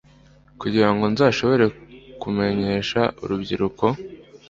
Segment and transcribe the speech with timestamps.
[0.61, 1.65] kugira ngo nzashobore
[2.21, 3.85] kumenyesha urubyiruko